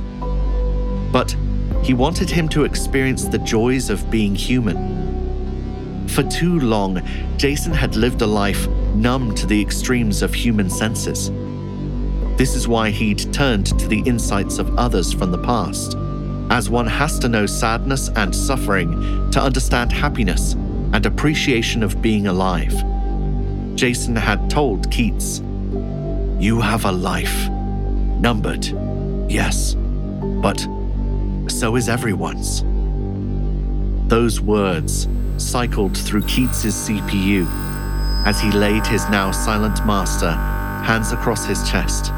But 1.11 1.35
he 1.83 1.93
wanted 1.93 2.29
him 2.29 2.49
to 2.49 2.65
experience 2.65 3.25
the 3.25 3.39
joys 3.39 3.89
of 3.89 4.09
being 4.11 4.35
human. 4.35 6.07
For 6.07 6.23
too 6.23 6.59
long, 6.59 7.01
Jason 7.37 7.73
had 7.73 7.95
lived 7.95 8.21
a 8.21 8.27
life 8.27 8.67
numb 9.01 9.33
to 9.35 9.45
the 9.45 9.61
extremes 9.61 10.21
of 10.21 10.33
human 10.33 10.69
senses. 10.69 11.29
This 12.37 12.55
is 12.55 12.67
why 12.67 12.89
he'd 12.89 13.31
turned 13.33 13.67
to 13.79 13.87
the 13.87 14.01
insights 14.01 14.59
of 14.59 14.75
others 14.77 15.13
from 15.13 15.31
the 15.31 15.37
past, 15.37 15.95
as 16.49 16.69
one 16.69 16.87
has 16.87 17.19
to 17.19 17.29
know 17.29 17.45
sadness 17.45 18.09
and 18.15 18.35
suffering 18.35 18.91
to 19.31 19.41
understand 19.41 19.91
happiness 19.91 20.53
and 20.93 21.05
appreciation 21.05 21.83
of 21.83 22.01
being 22.01 22.27
alive. 22.27 22.73
Jason 23.75 24.15
had 24.15 24.49
told 24.49 24.89
Keats, 24.91 25.39
You 26.39 26.59
have 26.61 26.85
a 26.85 26.91
life. 26.91 27.49
Numbered, 28.19 28.65
yes, 29.29 29.75
but 30.41 30.59
so 31.47 31.75
is 31.75 31.87
everyone's. 31.87 32.63
Those 34.09 34.41
words 34.41 35.07
cycled 35.37 35.95
through 35.95 36.23
Keats's 36.23 36.73
CPU 36.73 37.45
as 38.27 38.39
he 38.39 38.51
laid 38.51 38.85
his 38.85 39.07
now 39.09 39.31
silent 39.31 39.83
master 39.85 40.31
hands 40.85 41.11
across 41.11 41.45
his 41.45 41.67
chest. 41.69 42.11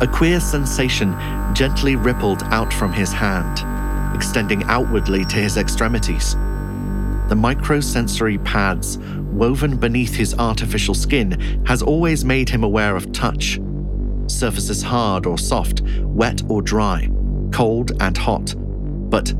A 0.00 0.08
queer 0.10 0.40
sensation 0.40 1.14
gently 1.54 1.96
rippled 1.96 2.42
out 2.44 2.72
from 2.72 2.92
his 2.92 3.12
hand, 3.12 3.64
extending 4.16 4.62
outwardly 4.64 5.24
to 5.26 5.36
his 5.36 5.56
extremities 5.56 6.36
the 7.30 7.36
microsensory 7.36 8.44
pads 8.44 8.98
woven 9.30 9.76
beneath 9.76 10.12
his 10.16 10.34
artificial 10.34 10.94
skin 10.94 11.62
has 11.64 11.80
always 11.80 12.24
made 12.24 12.48
him 12.48 12.64
aware 12.64 12.96
of 12.96 13.12
touch. 13.12 13.60
Surfaces 14.26 14.82
hard 14.82 15.26
or 15.26 15.38
soft, 15.38 15.82
wet 16.00 16.42
or 16.48 16.60
dry, 16.60 17.08
cold 17.52 17.92
and 18.00 18.18
hot, 18.18 18.52
but 19.10 19.32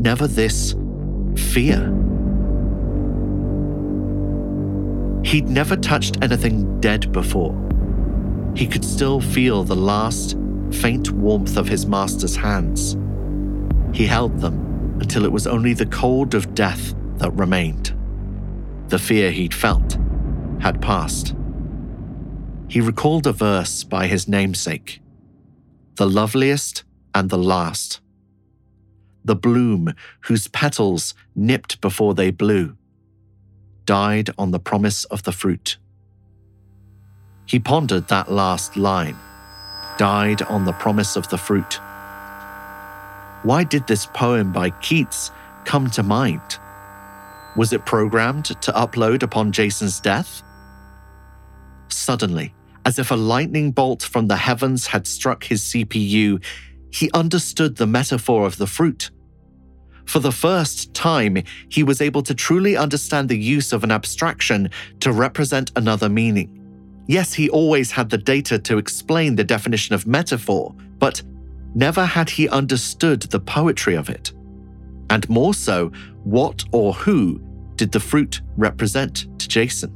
never 0.00 0.26
this 0.26 0.74
fear. 1.36 1.92
He'd 5.24 5.48
never 5.48 5.74
touched 5.74 6.22
anything 6.22 6.80
dead 6.80 7.10
before. 7.10 7.54
He 8.54 8.66
could 8.66 8.84
still 8.84 9.20
feel 9.20 9.64
the 9.64 9.74
last, 9.74 10.36
faint 10.70 11.10
warmth 11.10 11.56
of 11.56 11.66
his 11.66 11.86
master's 11.86 12.36
hands. 12.36 12.96
He 13.96 14.06
held 14.06 14.38
them 14.38 14.98
until 15.00 15.24
it 15.24 15.32
was 15.32 15.46
only 15.46 15.72
the 15.72 15.86
cold 15.86 16.34
of 16.34 16.54
death 16.54 16.94
that 17.16 17.32
remained. 17.32 17.96
The 18.88 18.98
fear 18.98 19.30
he'd 19.30 19.54
felt 19.54 19.98
had 20.60 20.82
passed. 20.82 21.34
He 22.68 22.80
recalled 22.80 23.26
a 23.26 23.32
verse 23.32 23.82
by 23.82 24.06
his 24.06 24.28
namesake 24.28 25.00
The 25.96 26.08
loveliest 26.08 26.84
and 27.14 27.30
the 27.30 27.38
last. 27.38 28.00
The 29.24 29.36
bloom 29.36 29.94
whose 30.22 30.48
petals 30.48 31.14
nipped 31.34 31.80
before 31.80 32.14
they 32.14 32.30
blew 32.30 32.76
died 33.86 34.30
on 34.38 34.50
the 34.50 34.58
promise 34.58 35.04
of 35.06 35.22
the 35.22 35.32
fruit. 35.32 35.78
He 37.46 37.58
pondered 37.58 38.08
that 38.08 38.30
last 38.30 38.76
line 38.76 39.16
died 39.96 40.42
on 40.42 40.64
the 40.64 40.72
promise 40.72 41.16
of 41.16 41.28
the 41.28 41.38
fruit. 41.38 41.80
Why 43.42 43.64
did 43.64 43.86
this 43.86 44.06
poem 44.06 44.52
by 44.52 44.70
Keats 44.70 45.30
come 45.64 45.90
to 45.90 46.02
mind? 46.02 46.58
Was 47.56 47.72
it 47.72 47.86
programmed 47.86 48.46
to 48.46 48.72
upload 48.72 49.22
upon 49.22 49.52
Jason's 49.52 50.00
death? 50.00 50.42
Suddenly, 51.88 52.54
as 52.84 52.98
if 52.98 53.10
a 53.10 53.16
lightning 53.16 53.70
bolt 53.70 54.02
from 54.02 54.26
the 54.26 54.36
heavens 54.36 54.86
had 54.86 55.06
struck 55.06 55.44
his 55.44 55.62
CPU, 55.62 56.42
he 56.90 57.10
understood 57.12 57.76
the 57.76 57.86
metaphor 57.86 58.46
of 58.46 58.56
the 58.56 58.66
fruit. 58.66 59.10
For 60.06 60.18
the 60.18 60.32
first 60.32 60.92
time, 60.94 61.42
he 61.68 61.82
was 61.82 62.00
able 62.00 62.22
to 62.22 62.34
truly 62.34 62.76
understand 62.76 63.28
the 63.28 63.38
use 63.38 63.72
of 63.72 63.84
an 63.84 63.90
abstraction 63.90 64.70
to 65.00 65.12
represent 65.12 65.72
another 65.76 66.08
meaning. 66.08 66.60
Yes, 67.06 67.34
he 67.34 67.50
always 67.50 67.90
had 67.90 68.10
the 68.10 68.18
data 68.18 68.58
to 68.60 68.78
explain 68.78 69.36
the 69.36 69.44
definition 69.44 69.94
of 69.94 70.06
metaphor, 70.06 70.74
but 70.98 71.22
never 71.74 72.04
had 72.04 72.30
he 72.30 72.48
understood 72.48 73.22
the 73.22 73.40
poetry 73.40 73.94
of 73.94 74.08
it. 74.08 74.32
And 75.10 75.28
more 75.28 75.54
so, 75.54 75.88
what 76.22 76.64
or 76.72 76.92
who 76.92 77.42
did 77.76 77.92
the 77.92 78.00
fruit 78.00 78.40
represent 78.56 79.26
to 79.38 79.48
Jason? 79.48 79.92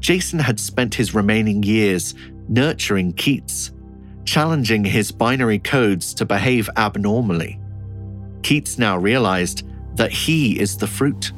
Jason 0.00 0.38
had 0.38 0.60
spent 0.60 0.94
his 0.94 1.14
remaining 1.14 1.62
years 1.62 2.14
nurturing 2.48 3.12
Keats, 3.12 3.72
challenging 4.24 4.84
his 4.84 5.10
binary 5.10 5.58
codes 5.58 6.14
to 6.14 6.24
behave 6.24 6.70
abnormally. 6.76 7.58
Keats 8.42 8.78
now 8.78 8.96
realized 8.96 9.64
that 9.96 10.12
he 10.12 10.58
is 10.58 10.76
the 10.76 10.86
fruit. 10.86 11.32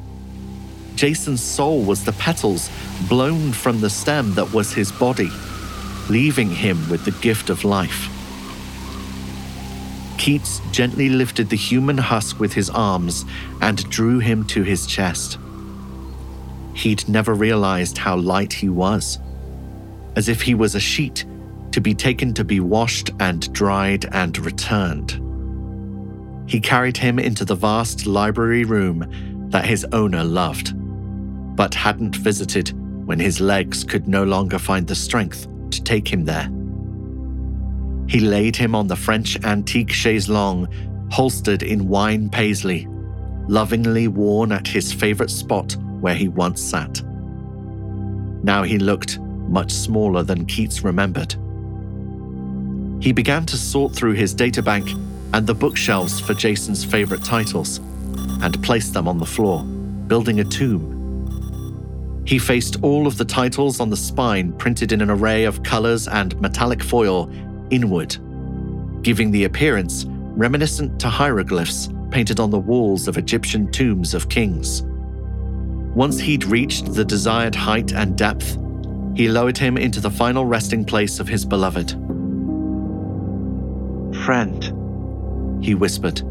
Jason's 0.95 1.43
soul 1.43 1.83
was 1.83 2.05
the 2.05 2.13
petals 2.13 2.71
blown 3.09 3.53
from 3.53 3.81
the 3.81 3.91
stem 3.91 4.35
that 4.35 4.53
was 4.53 4.75
his 4.75 4.93
body, 4.93 5.31
leaving 6.09 6.51
him 6.51 6.89
with 6.91 7.05
the 7.05 7.19
gift 7.23 7.49
of 7.49 7.65
life. 7.65 8.09
Keats 10.19 10.61
gently 10.71 11.09
lifted 11.09 11.49
the 11.49 11.57
human 11.57 11.97
husk 11.97 12.39
with 12.39 12.53
his 12.53 12.69
arms 12.69 13.25
and 13.63 13.89
drew 13.89 14.19
him 14.19 14.45
to 14.49 14.63
his 14.63 14.87
chest. 14.87 15.39
He'd 16.75 17.09
never 17.09 17.33
realized 17.33 17.97
how 17.97 18.17
light 18.17 18.53
he 18.53 18.69
was, 18.69 19.19
as 20.17 20.29
if 20.29 20.43
he 20.43 20.55
was 20.55 20.75
a 20.75 20.81
sheet 20.81 21.25
to 21.73 21.81
be 21.81 21.95
taken 21.95 22.35
to 22.35 22.45
be 22.45 22.61
washed 22.61 23.11
and 23.19 23.51
dried 23.55 24.05
and 24.13 24.37
returned. 24.39 25.30
He 26.51 26.59
carried 26.59 26.97
him 26.97 27.21
into 27.21 27.45
the 27.45 27.55
vast 27.55 28.07
library 28.07 28.65
room 28.65 29.07
that 29.51 29.65
his 29.65 29.87
owner 29.93 30.25
loved, 30.25 30.73
but 31.55 31.73
hadn't 31.73 32.17
visited 32.17 32.73
when 33.07 33.21
his 33.21 33.41
legs 33.41 33.85
could 33.85 34.09
no 34.09 34.25
longer 34.25 34.59
find 34.59 34.85
the 34.85 34.97
strength 34.97 35.47
to 35.71 35.81
take 35.85 36.09
him 36.13 36.25
there. 36.25 36.51
He 38.09 38.19
laid 38.19 38.57
him 38.57 38.75
on 38.75 38.89
the 38.89 38.97
French 38.97 39.41
antique 39.45 39.93
chaise 39.93 40.29
longue, 40.29 40.67
holstered 41.13 41.63
in 41.63 41.87
wine 41.87 42.29
paisley, 42.29 42.89
lovingly 43.47 44.09
worn 44.09 44.51
at 44.51 44.67
his 44.67 44.93
favorite 44.93 45.31
spot 45.31 45.77
where 46.01 46.17
he 46.17 46.27
once 46.27 46.61
sat. 46.61 47.01
Now 48.43 48.65
he 48.65 48.79
looked 48.81 49.21
much 49.21 49.71
smaller 49.71 50.25
than 50.25 50.47
Keats 50.47 50.83
remembered. 50.83 51.37
He 53.01 53.13
began 53.13 53.47
to 53.47 53.57
sort 53.57 53.95
through 53.95 54.15
his 54.15 54.35
databank 54.35 55.10
and 55.33 55.47
the 55.47 55.55
bookshelves 55.55 56.21
for 56.21 56.35
Jason's 56.35 56.85
favorite 56.85 57.25
titles 57.25 57.79
and 58.43 58.63
placed 58.63 58.95
them 58.95 59.07
on 59.07 59.19
the 59.19 59.27
floor, 59.27 59.63
building 59.65 60.41
a 60.41 60.45
tomb. 60.45 60.97
He 62.27 62.39
faced 62.39 62.77
all 62.83 63.07
of 63.07 63.17
the 63.17 63.25
titles 63.25 63.81
on 63.81 63.91
the 63.91 63.97
spine 63.97 64.53
printed 64.53 64.93
in 64.93 65.01
an 65.01 65.11
array 65.11 65.45
of 65.45 65.63
colors 65.63 66.09
and 66.09 66.39
metallic 66.41 66.83
foil 66.83 67.31
inward, 67.71 68.17
giving 69.03 69.31
the 69.31 69.45
appearance 69.45 70.05
reminiscent 70.09 71.01
to 71.01 71.09
hieroglyphs 71.09 71.89
painted 72.11 72.41
on 72.41 72.51
the 72.51 72.59
walls 72.59 73.09
of 73.09 73.19
Egyptian 73.19 73.71
tombs 73.71 74.15
of 74.15 74.29
kings. 74.29 74.83
Once 75.95 76.19
he'd 76.21 76.45
reached 76.45 76.95
the 76.95 77.05
desired 77.05 77.55
height 77.55 77.93
and 77.93 78.17
depth, 78.17 78.57
he 79.17 79.29
lowered 79.29 79.59
him 79.59 79.77
into 79.77 80.01
the 80.01 80.11
final 80.11 80.45
resting 80.45 80.85
place 80.85 81.19
of 81.21 81.29
his 81.29 81.45
beloved. 81.45 81.91
Friend, 84.25 84.80
he 85.63 85.75
whispered. 85.75 86.23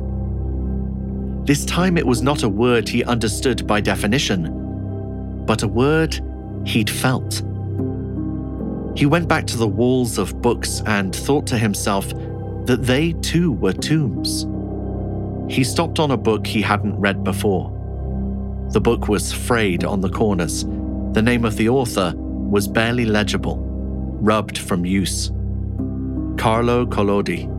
This 1.46 1.66
time 1.66 1.98
it 1.98 2.06
was 2.06 2.22
not 2.22 2.44
a 2.44 2.50
word 2.50 2.88
he 2.88 3.04
understood 3.04 3.66
by 3.66 3.82
definition, 3.82 5.44
but 5.46 5.64
a 5.64 5.68
word 5.68 6.20
he'd 6.66 6.90
felt. 6.90 7.42
He 8.96 9.06
went 9.06 9.28
back 9.28 9.48
to 9.48 9.58
the 9.58 9.68
walls 9.68 10.18
of 10.18 10.42
books 10.42 10.82
and 10.86 11.16
thought 11.16 11.48
to 11.48 11.58
himself 11.58 12.10
that 12.66 12.84
they 12.84 13.14
too 13.14 13.52
were 13.54 13.74
tombs. 13.74 14.46
He 15.52 15.64
stopped 15.64 16.00
on 16.00 16.12
a 16.12 16.18
book 16.18 16.46
he 16.46 16.62
hadn't 16.62 17.00
read 17.00 17.24
before. 17.24 17.72
The 18.72 18.82
book 18.82 19.08
was 19.08 19.34
frayed 19.34 19.84
on 19.84 20.02
the 20.02 20.10
corners. 20.10 20.66
The 21.14 21.24
name 21.24 21.46
of 21.46 21.58
the 21.58 21.70
author 21.70 22.14
was 22.16 22.68
barely 22.68 23.06
legible, 23.06 23.58
rubbed 24.22 24.60
from 24.60 24.86
use. 24.86 25.32
Carlo 26.38 26.86
Collodi. 26.86 27.59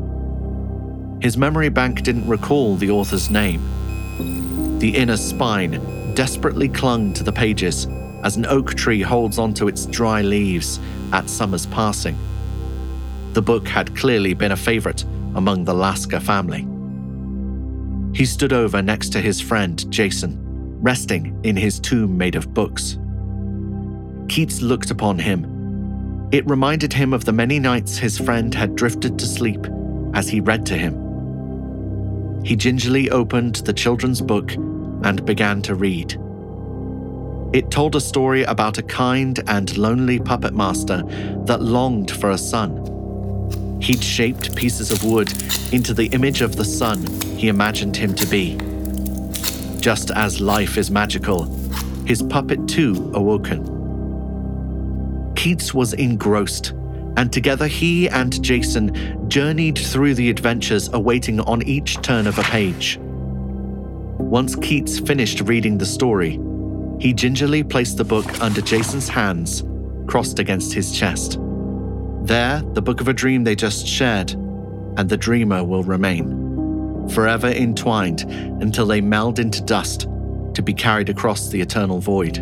His 1.21 1.37
memory 1.37 1.69
bank 1.69 2.03
didn't 2.03 2.27
recall 2.27 2.77
the 2.77 2.91
author's 2.91 3.31
name. 3.31 3.61
The 4.79 4.97
inner 4.97 5.19
spine 5.19 6.15
desperately 6.15 6.69
clung 6.69 7.13
to 7.13 7.23
the 7.23 7.33
pages 7.33 7.87
as 8.23 8.37
an 8.37 8.47
oak 8.47 8.75
tree 8.75 9.03
holds 9.03 9.39
onto 9.39 9.69
its 9.69 9.85
dry 9.85 10.23
leaves 10.23 10.81
at 11.13 11.29
summer's 11.29 11.67
passing. 11.67 12.17
The 13.35 13.43
book 13.43 13.69
had 13.69 13.95
clearly 13.97 14.33
been 14.33 14.53
a 14.53 14.57
favorite 14.57 15.03
among 15.35 15.65
the 15.65 15.75
Lasker 15.75 16.21
family. 16.21 16.67
He 18.17 18.25
stood 18.25 18.55
over 18.55 18.81
next 18.81 19.11
to 19.11 19.21
his 19.21 19.43
friend, 19.43 19.91
Jason, 19.93 20.39
resting 20.81 21.39
in 21.45 21.55
his 21.55 21.79
tomb 21.79 22.17
made 22.17 22.35
of 22.35 22.55
books. 22.55 22.99
Keats 24.29 24.63
looked 24.63 24.91
upon 24.91 25.19
him. 25.19 26.29
It 26.33 26.49
reminded 26.49 26.95
him 26.95 27.13
of 27.13 27.27
the 27.27 27.33
many 27.33 27.59
nights 27.59 27.99
his 27.99 28.19
friend 28.19 28.55
had 28.55 28.75
drifted 28.75 29.19
to 29.19 29.27
sleep 29.27 29.67
as 30.15 30.29
he 30.29 30.41
read 30.41 30.65
to 30.67 30.79
him. 30.79 31.10
He 32.45 32.57
gingerly 32.57 33.11
opened 33.11 33.57
the 33.57 33.73
children's 33.73 34.21
book 34.21 34.53
and 34.55 35.25
began 35.25 35.63
to 35.63 35.75
read. 35.75 36.19
It 37.53 37.71
told 37.71 37.97
a 37.97 38.01
story 38.01 38.45
about 38.45 38.79
a 38.79 38.83
kind 38.83 39.41
and 39.49 39.77
lonely 39.77 40.21
puppet 40.21 40.55
master 40.55 41.03
that 41.47 41.63
longed 41.63 42.11
for 42.11 42.31
a 42.31 42.39
son. 42.39 42.87
He'd 43.81 44.05
shaped 44.05 44.55
pieces 44.55 44.93
of 44.93 45.05
wood 45.05 45.33
into 45.73 45.95
the 45.95 46.07
image 46.09 46.43
of 46.43 46.57
the 46.57 46.65
son 46.65 47.05
he 47.37 47.49
imagined 47.49 47.97
him 47.97 48.15
to 48.15 48.27
be. 48.27 48.57
Just 49.81 50.11
as 50.11 50.41
life 50.41 50.77
is 50.77 50.91
magical, 50.91 51.45
his 52.07 52.23
puppet 52.23 52.69
too 52.69 53.11
awoken. 53.15 53.65
Keats 55.35 55.73
was 55.73 55.95
engrossed, 55.95 56.75
and 57.21 57.31
together 57.31 57.67
he 57.67 58.09
and 58.09 58.43
Jason 58.43 59.29
journeyed 59.29 59.77
through 59.77 60.15
the 60.15 60.31
adventures 60.31 60.89
awaiting 60.95 61.39
on 61.41 61.61
each 61.65 62.01
turn 62.01 62.27
of 62.27 62.39
a 62.39 62.43
page. 62.45 62.99
Once 62.99 64.57
Keats 64.57 64.99
finished 64.99 65.43
reading 65.43 65.77
the 65.77 65.85
story, 65.85 66.41
he 66.99 67.13
gingerly 67.13 67.63
placed 67.63 67.99
the 67.99 68.05
book 68.05 68.41
under 68.41 68.63
Jason's 68.63 69.07
hands, 69.07 69.63
crossed 70.07 70.39
against 70.39 70.73
his 70.73 70.99
chest. 70.99 71.37
There, 72.23 72.63
the 72.73 72.81
book 72.81 73.03
of 73.03 73.09
a 73.09 73.13
dream 73.13 73.45
they 73.45 73.55
just 73.55 73.87
shared, 73.87 74.31
and 74.97 75.07
the 75.07 75.19
dreamer 75.19 75.63
will 75.63 75.83
remain, 75.83 77.07
forever 77.11 77.49
entwined 77.49 78.23
until 78.63 78.87
they 78.87 79.03
meld 79.03 79.39
into 79.39 79.61
dust 79.61 80.09
to 80.55 80.63
be 80.63 80.73
carried 80.73 81.11
across 81.11 81.51
the 81.51 81.61
eternal 81.61 82.01
void. 82.01 82.39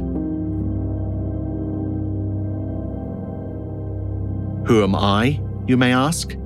Who 4.69 4.83
am 4.83 4.95
I, 4.95 5.41
you 5.67 5.79
may 5.79 5.95
ask? 5.95 6.37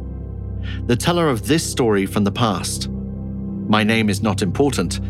The 0.87 0.95
teller 0.95 1.29
of 1.29 1.49
this 1.49 1.69
story 1.69 2.07
from 2.07 2.23
the 2.23 2.31
past. 2.31 2.89
My 2.89 3.83
name 3.83 4.09
is 4.09 4.23
not 4.23 4.43
important. 4.43 5.01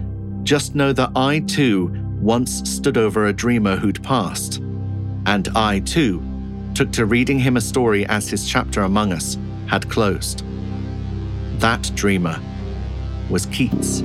Just 0.44 0.74
know 0.74 0.94
that 0.94 1.10
I 1.14 1.40
too 1.40 1.88
once 2.22 2.66
stood 2.66 2.96
over 2.96 3.26
a 3.26 3.32
dreamer 3.34 3.76
who'd 3.76 4.02
passed. 4.02 4.62
And 5.26 5.46
I, 5.54 5.80
too, 5.80 6.22
took 6.74 6.90
to 6.92 7.04
reading 7.04 7.38
him 7.38 7.58
a 7.58 7.60
story 7.60 8.06
as 8.06 8.30
his 8.30 8.48
chapter 8.48 8.80
among 8.80 9.12
us 9.12 9.36
had 9.66 9.90
closed. 9.90 10.42
That 11.58 11.90
dreamer 11.94 12.40
was 13.28 13.44
Keats. 13.44 14.00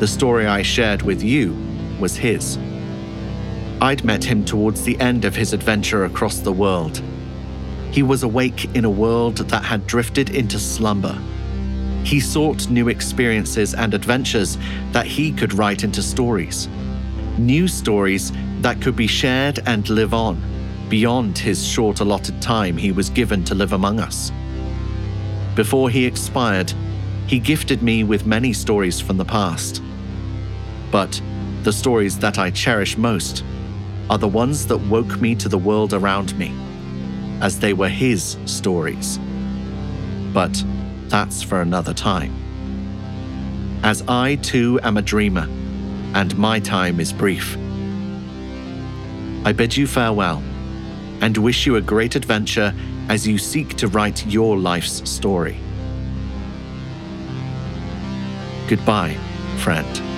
The 0.00 0.08
story 0.08 0.46
I 0.46 0.62
shared 0.62 1.02
with 1.02 1.22
you 1.22 1.54
was 2.00 2.16
his. 2.16 2.56
I'd 3.82 4.02
met 4.02 4.24
him 4.24 4.46
towards 4.46 4.82
the 4.82 4.98
end 4.98 5.26
of 5.26 5.36
his 5.36 5.52
adventure 5.52 6.06
across 6.06 6.38
the 6.38 6.50
world. 6.50 7.02
He 7.94 8.02
was 8.02 8.22
awake 8.22 8.74
in 8.76 8.84
a 8.84 8.90
world 8.90 9.38
that 9.38 9.64
had 9.64 9.86
drifted 9.86 10.28
into 10.28 10.58
slumber 10.58 11.18
he 12.04 12.20
sought 12.20 12.68
new 12.68 12.88
experiences 12.88 13.72
and 13.74 13.94
adventures 13.94 14.58
that 14.92 15.06
he 15.06 15.32
could 15.32 15.54
write 15.54 15.84
into 15.84 16.02
stories. 16.02 16.68
New 17.38 17.66
stories 17.66 18.30
that 18.60 18.80
could 18.82 18.94
be 18.94 19.06
shared 19.06 19.60
and 19.66 19.88
live 19.88 20.12
on, 20.12 20.40
beyond 20.90 21.38
his 21.38 21.66
short 21.66 22.00
allotted 22.00 22.40
time 22.42 22.76
he 22.76 22.92
was 22.92 23.08
given 23.08 23.42
to 23.44 23.54
live 23.54 23.72
among 23.72 24.00
us. 24.00 24.30
Before 25.54 25.88
he 25.88 26.04
expired, 26.04 26.72
he 27.26 27.38
gifted 27.38 27.82
me 27.82 28.04
with 28.04 28.26
many 28.26 28.52
stories 28.52 29.00
from 29.00 29.16
the 29.16 29.24
past. 29.24 29.82
But 30.90 31.20
the 31.62 31.72
stories 31.72 32.18
that 32.18 32.38
I 32.38 32.50
cherish 32.50 32.98
most 32.98 33.42
are 34.10 34.18
the 34.18 34.28
ones 34.28 34.66
that 34.66 34.76
woke 34.76 35.20
me 35.22 35.34
to 35.36 35.48
the 35.48 35.58
world 35.58 35.94
around 35.94 36.38
me, 36.38 36.54
as 37.44 37.60
they 37.60 37.74
were 37.74 37.90
his 37.90 38.38
stories. 38.46 39.18
But 40.32 40.64
that's 41.08 41.42
for 41.42 41.60
another 41.60 41.92
time. 41.92 42.32
As 43.82 44.02
I 44.08 44.36
too 44.36 44.80
am 44.82 44.96
a 44.96 45.02
dreamer, 45.02 45.46
and 46.14 46.36
my 46.38 46.58
time 46.58 47.00
is 47.00 47.12
brief. 47.12 47.54
I 49.44 49.52
bid 49.52 49.76
you 49.76 49.86
farewell 49.86 50.42
and 51.20 51.36
wish 51.36 51.66
you 51.66 51.76
a 51.76 51.82
great 51.82 52.16
adventure 52.16 52.74
as 53.10 53.28
you 53.28 53.36
seek 53.36 53.74
to 53.74 53.88
write 53.88 54.26
your 54.26 54.56
life's 54.56 55.08
story. 55.08 55.58
Goodbye, 58.68 59.18
friend. 59.58 60.13